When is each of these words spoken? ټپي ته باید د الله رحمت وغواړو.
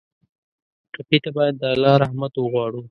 ټپي 0.93 1.17
ته 1.23 1.29
باید 1.37 1.55
د 1.57 1.63
الله 1.73 1.93
رحمت 2.03 2.33
وغواړو. 2.37 2.79